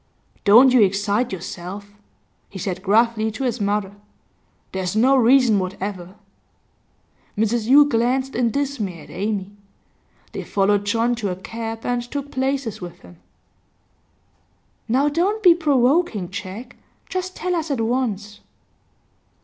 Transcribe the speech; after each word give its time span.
'Don't 0.45 0.73
you 0.73 0.81
excite 0.81 1.31
yourself,' 1.31 1.91
he 2.49 2.57
said 2.57 2.81
gruffly 2.81 3.29
to 3.29 3.43
his 3.43 3.61
mother. 3.61 3.93
'There's 4.71 4.95
no 4.95 5.15
reason 5.15 5.59
whatever.' 5.59 6.15
Mrs 7.37 7.67
Yule 7.67 7.85
glanced 7.85 8.33
in 8.33 8.49
dismay 8.49 9.01
at 9.01 9.11
Amy. 9.11 9.51
They 10.31 10.43
followed 10.43 10.85
John 10.87 11.13
to 11.17 11.29
a 11.29 11.35
cab, 11.35 11.85
and 11.85 12.01
took 12.01 12.31
places 12.31 12.81
with 12.81 13.01
him. 13.01 13.17
'Now 14.87 15.07
don't 15.07 15.43
be 15.43 15.53
provoking, 15.53 16.31
Jack. 16.31 16.77
Just 17.07 17.35
tell 17.35 17.53
us 17.53 17.69
at 17.69 17.79
once. 17.79 18.39